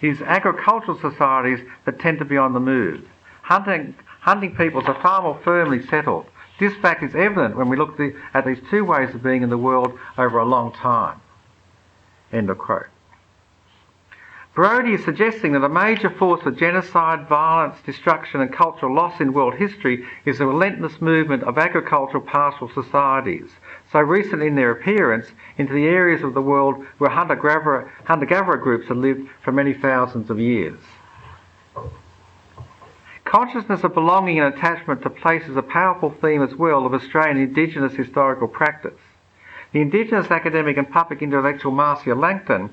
[0.00, 3.06] It is agricultural societies that tend to be on the move.
[3.42, 6.26] Hunting, hunting peoples are far more firmly settled.
[6.60, 7.98] This fact is evident when we look
[8.34, 11.20] at these two ways of being in the world over a long time.
[12.32, 12.86] End of quote.
[14.54, 19.32] Brody is suggesting that a major force for genocide, violence, destruction, and cultural loss in
[19.32, 23.50] world history is the relentless movement of agricultural pastoral societies,
[23.90, 28.88] so recent in their appearance into the areas of the world where hunter-gatherer, hunter-gatherer groups
[28.88, 30.78] have lived for many thousands of years.
[33.32, 37.38] Consciousness of belonging and attachment to place is a powerful theme as well of Australian
[37.38, 39.00] Indigenous historical practice.
[39.72, 42.68] The Indigenous academic and public intellectual Marcia Langton,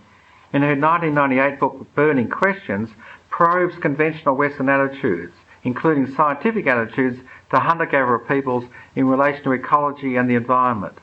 [0.51, 2.89] in her 1998 book Burning Questions,
[3.29, 5.31] probes conventional Western attitudes,
[5.63, 8.65] including scientific attitudes to hunter-gatherer peoples
[8.97, 10.97] in relation to ecology and the environment.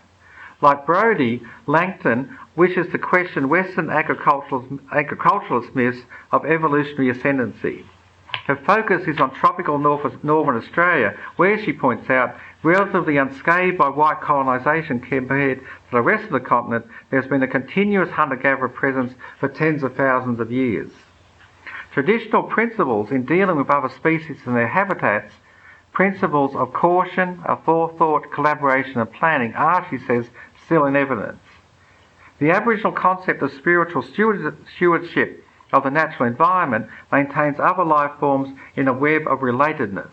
[0.60, 7.86] Like Brody, Langton wishes to question Western agriculturalist myths of evolutionary ascendancy.
[8.46, 13.88] Her focus is on tropical North, northern Australia, where she points out, relatively unscathed by
[13.88, 19.14] white colonisation compared to the rest of the continent, there's been a continuous hunter-gatherer presence
[19.40, 20.90] for tens of thousands of years.
[21.92, 25.34] Traditional principles in dealing with other species and their habitats,
[25.92, 30.30] principles of caution, of forethought, collaboration and planning are, she says,
[30.64, 31.40] still in evidence.
[32.38, 38.88] The Aboriginal concept of spiritual stewardship of the natural environment maintains other life forms in
[38.88, 40.10] a web of relatedness.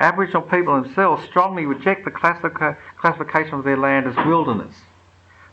[0.00, 4.74] Aboriginal people themselves strongly reject the classification of their land as wilderness.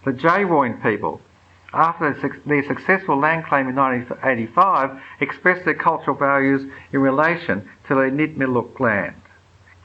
[0.03, 1.21] The Jawoyn people,
[1.73, 2.13] after
[2.45, 8.79] their successful land claim in 1985, expressed their cultural values in relation to their Nitmiluk
[8.79, 9.15] land.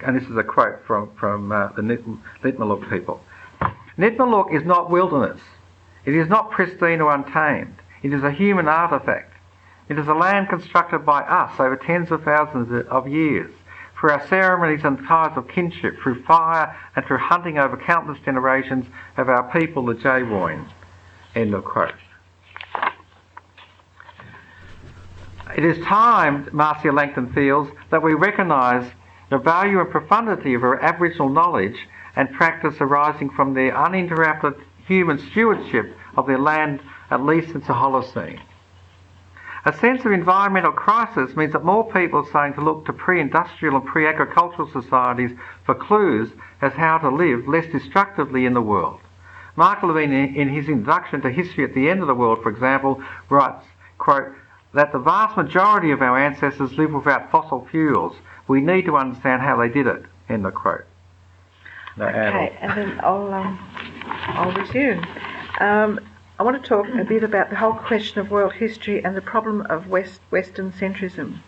[0.04, 3.20] And this is a quote from, from uh, the Nitmiluk people.
[3.98, 5.40] Nitmiluk is not wilderness.
[6.04, 7.76] It is not pristine or untamed.
[8.02, 9.32] It is a human artifact.
[9.88, 13.52] It is a land constructed by us over tens of thousands of years,
[13.98, 18.86] through our ceremonies and ties of kinship, through fire and through hunting over countless generations
[19.16, 20.68] of our people, the Jawoyn.
[21.34, 21.94] End of quote.
[25.56, 28.90] It is time, Marcia Langton feels, that we recognise
[29.30, 31.76] the value and profundity of our Aboriginal knowledge
[32.16, 34.54] and practice arising from their uninterrupted
[34.86, 36.80] human stewardship of their land
[37.10, 38.40] at least since the Holocene.
[39.66, 43.76] A sense of environmental crisis means that more people are starting to look to pre-industrial
[43.76, 45.32] and pre-agricultural societies
[45.64, 46.30] for clues
[46.62, 49.00] as how to live less destructively in the world.
[49.56, 53.02] Mark Levene, in his introduction to History at the End of the World, for example,
[53.28, 53.64] writes,
[53.98, 54.32] quote,
[54.72, 58.14] that the vast majority of our ancestors lived without fossil fuels.
[58.46, 60.84] We need to understand how they did it, end of quote.
[61.98, 63.58] okay, and then I'll, um,
[64.04, 65.04] I'll resume.
[65.60, 65.98] Um,
[66.38, 69.22] I want to talk a bit about the whole question of world history and the
[69.22, 71.38] problem of West, Western centrism.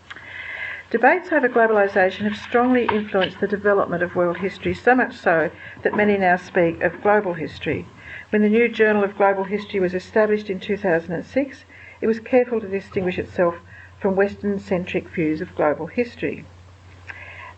[0.89, 5.51] Debates over globalisation have strongly influenced the development of world history, so much so
[5.83, 7.85] that many now speak of global history.
[8.31, 11.65] When the new Journal of Global History was established in 2006,
[12.01, 13.57] it was careful to distinguish itself
[13.99, 16.45] from Western centric views of global history.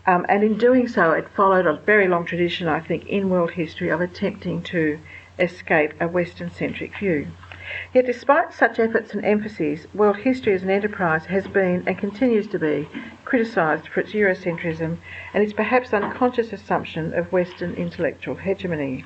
[0.06, 3.52] Um, and in doing so, it followed a very long tradition, I think, in world
[3.52, 4.98] history of attempting to
[5.38, 7.28] escape a Western centric view.
[7.94, 12.46] Yet, despite such efforts and emphases, world history as an enterprise has been and continues
[12.48, 12.88] to be
[13.24, 14.98] criticised for its Eurocentrism
[15.32, 19.04] and its perhaps unconscious assumption of Western intellectual hegemony.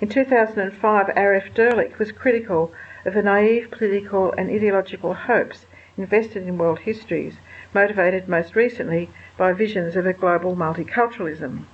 [0.00, 2.72] In 2005, Arif Dirlik was critical
[3.04, 5.66] of the naive political and ideological hopes
[5.98, 7.38] invested in world histories,
[7.74, 11.66] motivated most recently by visions of a global multiculturalism.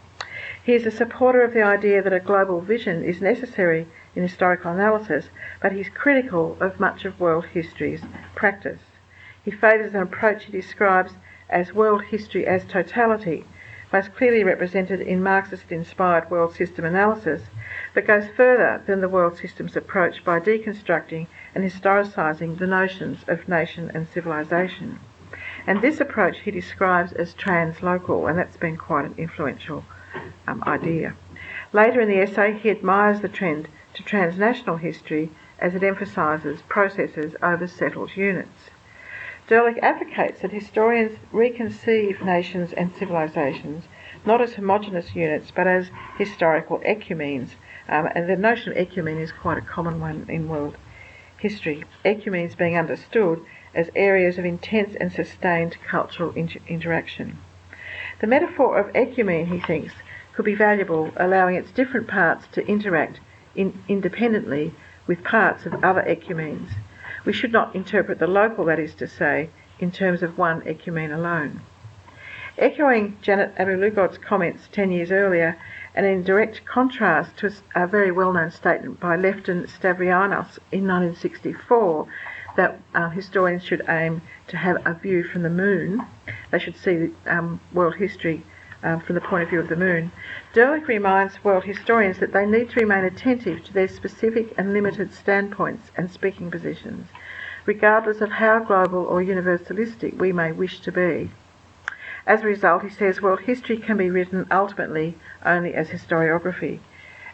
[0.69, 4.71] He is a supporter of the idea that a global vision is necessary in historical
[4.71, 5.31] analysis,
[5.62, 8.03] but he's critical of much of world history's
[8.35, 8.83] practice.
[9.43, 11.14] He favours an approach he describes
[11.49, 13.47] as world history as totality,
[13.95, 17.45] most clearly represented in Marxist inspired world system analysis,
[17.95, 23.49] but goes further than the world systems approach by deconstructing and historicising the notions of
[23.49, 24.99] nation and civilization.
[25.66, 29.83] And this approach he describes as translocal, and that's been quite an influential
[30.47, 31.14] um, idea.
[31.73, 37.35] Later in the essay, he admires the trend to transnational history as it emphasises processes
[37.43, 38.71] over settled units.
[39.49, 43.85] Dirlik advocates that historians reconceive nations and civilizations
[44.27, 47.57] not as homogenous units but as historical ecumenes.
[47.89, 50.77] Um, and the notion of ecumene is quite a common one in world
[51.39, 51.85] history.
[52.05, 53.41] Ecumenes being understood
[53.75, 57.39] as areas of intense and sustained cultural inter- interaction.
[58.21, 59.95] The metaphor of ecumene, he thinks,
[60.39, 63.18] could be valuable, allowing its different parts to interact
[63.57, 64.72] in, independently
[65.09, 66.70] with parts of other ecumenes.
[67.24, 71.11] We should not interpret the local, that is to say, in terms of one ecumene
[71.11, 71.62] alone.
[72.57, 75.59] Echoing Janet Abu-Lughod's comments 10 years earlier,
[75.93, 82.07] and in direct contrast to a very well-known statement by Leften Stavrianos in 1964
[82.55, 86.07] that uh, historians should aim to have a view from the moon.
[86.53, 88.45] They should see um, world history
[88.83, 90.12] um, from the point of view of the moon.
[90.53, 95.12] Dirlik reminds world historians that they need to remain attentive to their specific and limited
[95.12, 97.09] standpoints and speaking positions,
[97.66, 101.31] regardless of how global or universalistic we may wish to be.
[102.26, 106.81] As a result, he says world history can be written ultimately only as historiography,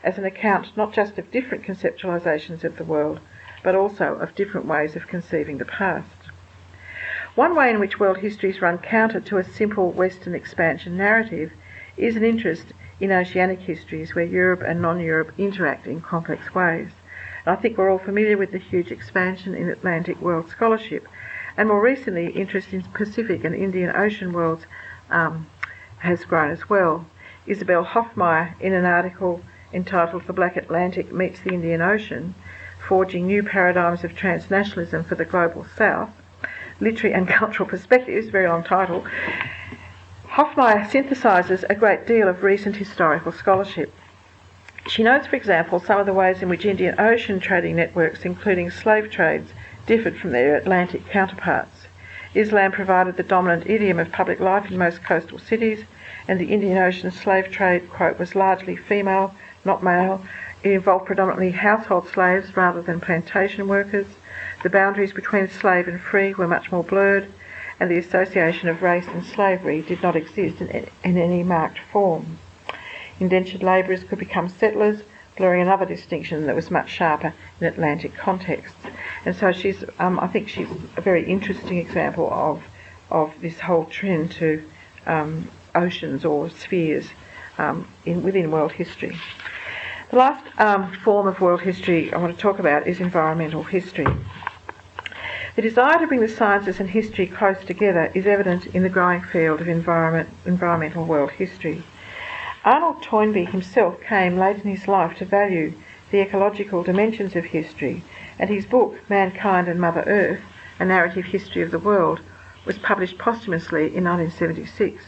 [0.04, 3.20] as an account not just of different conceptualizations of the world,
[3.62, 6.23] but also of different ways of conceiving the past.
[7.34, 11.50] One way in which world histories run counter to a simple Western expansion narrative
[11.96, 12.66] is an interest
[13.00, 16.90] in oceanic histories where Europe and non-Europe interact in complex ways.
[17.44, 21.08] And I think we're all familiar with the huge expansion in Atlantic world scholarship,
[21.56, 24.66] and more recently, interest in Pacific and Indian Ocean worlds
[25.10, 25.48] um,
[25.98, 27.04] has grown as well.
[27.48, 29.40] Isabel Hofmeyr, in an article
[29.72, 32.36] entitled The Black Atlantic Meets the Indian Ocean,
[32.78, 36.10] Forging New Paradigms of Transnationalism for the Global South,
[36.80, 39.04] Literary and Cultural Perspectives, very long title,
[40.28, 43.92] Hofmeyr synthesises a great deal of recent historical scholarship.
[44.88, 48.70] She notes, for example, some of the ways in which Indian Ocean trading networks, including
[48.70, 49.52] slave trades,
[49.86, 51.86] differed from their Atlantic counterparts.
[52.34, 55.84] Islam provided the dominant idiom of public life in most coastal cities,
[56.26, 60.24] and the Indian Ocean slave trade, quote, was largely female, not male.
[60.64, 64.06] It involved predominantly household slaves rather than plantation workers.
[64.64, 67.30] The boundaries between slave and free were much more blurred,
[67.78, 72.38] and the association of race and slavery did not exist in, in any marked form.
[73.20, 75.02] Indentured labourers could become settlers,
[75.36, 78.78] blurring another distinction that was much sharper in Atlantic contexts.
[79.26, 82.62] And so she's, um, I think she's a very interesting example of,
[83.10, 84.64] of this whole trend to
[85.04, 87.08] um, oceans or spheres
[87.58, 89.14] um, in, within world history.
[90.10, 94.06] The last um, form of world history I want to talk about is environmental history.
[95.56, 99.20] The desire to bring the sciences and history close together is evident in the growing
[99.20, 101.84] field of environment, environmental world history.
[102.64, 105.74] Arnold Toynbee himself came late in his life to value
[106.10, 108.02] the ecological dimensions of history,
[108.36, 110.40] and his book, Mankind and Mother Earth
[110.80, 112.18] A Narrative History of the World,
[112.64, 115.04] was published posthumously in 1976.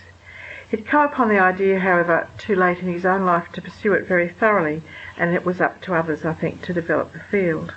[0.71, 4.07] He'd come upon the idea, however, too late in his own life to pursue it
[4.07, 4.83] very thoroughly,
[5.17, 7.75] and it was up to others, I think, to develop the field.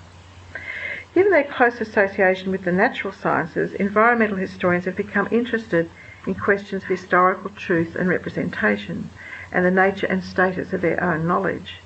[1.20, 5.90] Given their close association with the natural sciences, environmental historians have become interested
[6.26, 9.10] in questions of historical truth and representation,
[9.52, 11.82] and the nature and status of their own knowledge.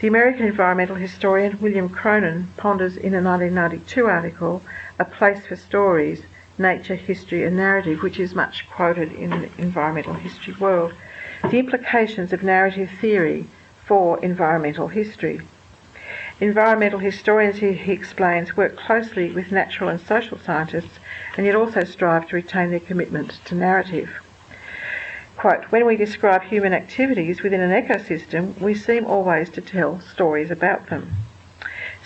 [0.00, 4.62] The American environmental historian William Cronon ponders in a 1992 article
[4.98, 6.24] A Place for Stories,
[6.58, 10.94] Nature, History and Narrative, which is much quoted in the environmental history world,
[11.48, 13.46] the implications of narrative theory
[13.86, 15.42] for environmental history.
[16.40, 21.00] Environmental historians, he, he, explains, work closely with natural and social scientists
[21.36, 24.08] and yet also strive to retain their commitment to narrative.
[25.36, 30.48] quote, when we describe human activities within an ecosystem, we seem always to tell stories
[30.48, 31.16] about them.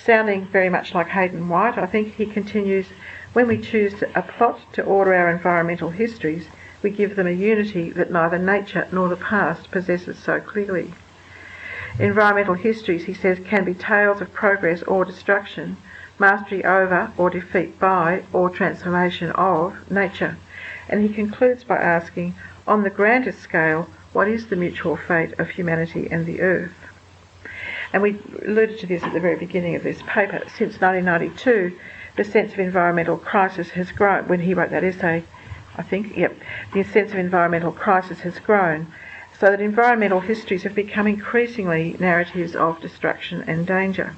[0.03, 2.87] Sounding very much like Hayden White, I think he continues,
[3.35, 6.49] when we choose a plot to order our environmental histories,
[6.83, 10.95] we give them a unity that neither nature nor the past possesses so clearly.
[11.99, 15.77] Environmental histories, he says, can be tales of progress or destruction,
[16.19, 20.37] mastery over or defeat by or transformation of nature.
[20.89, 22.35] And he concludes by asking,
[22.67, 26.75] on the grandest scale, what is the mutual fate of humanity and the earth?
[27.93, 30.43] And we alluded to this at the very beginning of this paper.
[30.57, 31.77] Since 1992,
[32.17, 34.29] the sense of environmental crisis has grown.
[34.29, 35.25] When he wrote that essay,
[35.77, 36.35] I think, yep,
[36.73, 38.93] the sense of environmental crisis has grown,
[39.43, 44.15] so that environmental histories have become increasingly narratives of destruction and danger.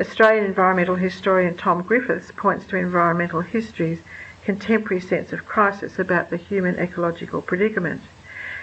[0.00, 4.00] Australian environmental historian Tom Griffiths points to environmental history's
[4.42, 8.00] contemporary sense of crisis about the human ecological predicament.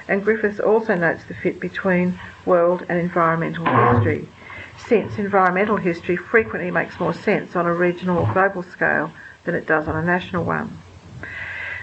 [0.07, 4.27] And Griffiths also notes the fit between world and environmental history,
[4.75, 9.11] since environmental history frequently makes more sense on a regional or global scale
[9.43, 10.81] than it does on a national one.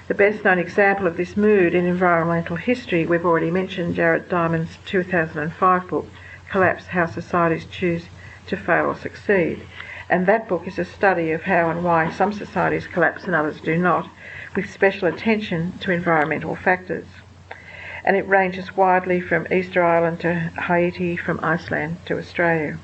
[0.08, 4.78] The best known example of this mood in environmental history, we've already mentioned Jared Diamond's
[4.84, 6.06] 2005 book,
[6.48, 8.04] Collapse How Societies Choose
[8.46, 9.66] to Fail or Succeed.
[10.08, 13.60] And that book is a study of how and why some societies collapse and others
[13.60, 14.08] do not,
[14.54, 17.06] with special attention to environmental factors.
[18.04, 22.78] And it ranges widely from Easter Island to Haiti, from Iceland to Australia.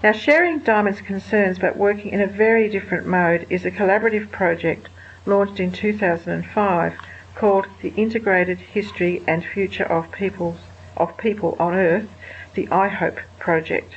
[0.00, 4.88] Now, sharing Diamond's concerns but working in a very different mode is a collaborative project
[5.26, 6.94] launched in 2005
[7.34, 10.58] called The Integrated History and Future of Peoples
[10.96, 12.08] of People on Earth,
[12.54, 13.94] the IHOPE project.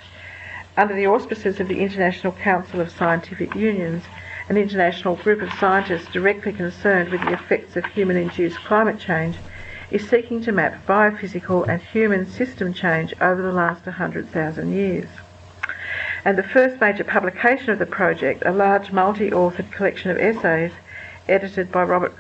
[0.78, 4.04] Under the auspices of the International Council of Scientific Unions,
[4.50, 9.36] an international group of scientists directly concerned with the effects of human-induced climate change
[9.92, 15.10] is seeking to map biophysical and human system change over the last 100,000 years.
[16.24, 20.72] And the first major publication of the project, a large multi-authored collection of essays,
[21.28, 22.16] edited by Robert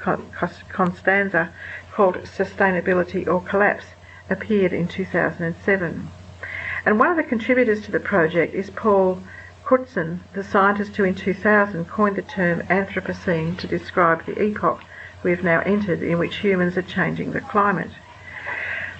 [0.69, 1.51] Costanza
[1.91, 3.85] called Sustainability or Collapse,
[4.29, 6.09] appeared in 2007.
[6.85, 9.21] And one of the contributors to the project is Paul
[9.65, 14.81] Crutzen, the scientist who in 2000 coined the term Anthropocene to describe the epoch
[15.23, 17.91] we have now entered in which humans are changing the climate.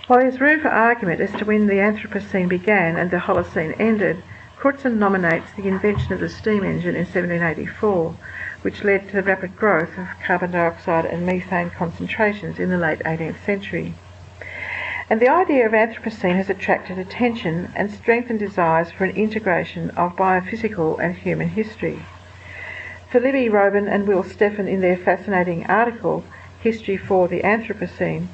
[0.08, 4.24] While there's room for argument as to when the Anthropocene began and the Holocene ended,
[4.58, 8.16] Crutzen nominates the invention of the steam engine in 1784
[8.62, 13.00] which led to the rapid growth of carbon dioxide and methane concentrations in the late
[13.00, 13.94] 18th century.
[15.10, 20.18] And the idea of Anthropocene has attracted attention and strengthened desires for an integration of
[20.18, 22.00] biophysical and human history.
[23.10, 26.26] For Libby Robin and Will Steffen in their fascinating article,
[26.60, 28.28] History for the Anthropocene,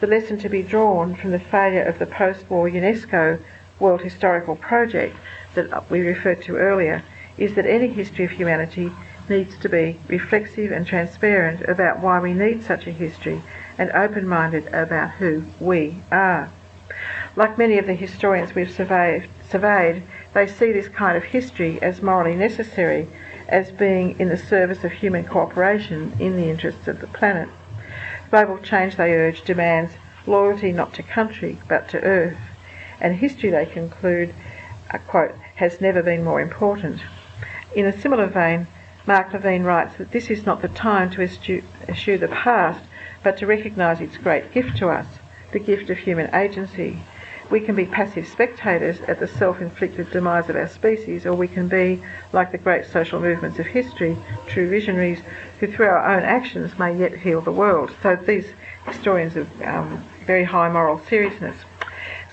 [0.00, 3.40] the lesson to be drawn from the failure of the post-war UNESCO
[3.80, 5.16] World Historical Project
[5.54, 7.02] that we referred to earlier
[7.38, 8.92] is that any history of humanity
[9.28, 13.42] needs to be reflexive and transparent about why we need such a history
[13.76, 16.50] and open-minded about who we are.
[17.36, 20.02] Like many of the historians we've surveyed, surveyed,
[20.34, 23.06] they see this kind of history as morally necessary,
[23.48, 27.48] as being in the service of human cooperation in the interests of the planet.
[28.30, 29.94] Global change, they urge, demands
[30.26, 32.36] loyalty not to country but to earth.
[33.00, 34.34] And history, they conclude,
[34.90, 37.00] uh, quote, has never been more important.
[37.74, 38.66] In a similar vein,
[39.08, 42.84] Mark Levene writes that this is not the time to eschew the past,
[43.22, 45.06] but to recognise its great gift to us,
[45.50, 46.98] the gift of human agency.
[47.48, 51.68] We can be passive spectators at the self-inflicted demise of our species, or we can
[51.68, 52.02] be,
[52.34, 54.14] like the great social movements of history,
[54.46, 55.22] true visionaries
[55.58, 57.90] who through our own actions may yet heal the world.
[58.02, 58.52] So these
[58.84, 61.56] historians of um, very high moral seriousness.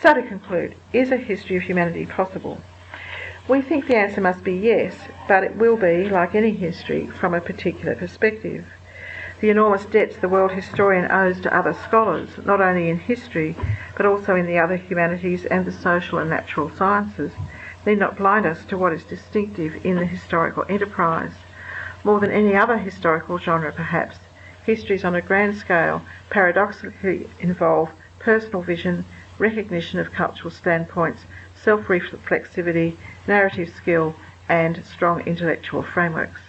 [0.02, 2.60] So to conclude, is a history of humanity possible?
[3.48, 4.96] We think the answer must be yes,
[5.28, 8.66] but it will be, like any history, from a particular perspective.
[9.40, 13.56] The enormous debts the world historian owes to other scholars, not only in history,
[13.96, 17.34] but also in the other humanities and the social and natural sciences,
[17.86, 21.34] need not blind us to what is distinctive in the historical enterprise.
[22.04, 24.18] More than any other historical genre, perhaps,
[24.66, 29.06] histories on a grand scale paradoxically involve personal vision,
[29.38, 34.16] recognition of cultural standpoints, self-reflexivity, narrative skill,
[34.48, 36.42] and strong intellectual frameworks.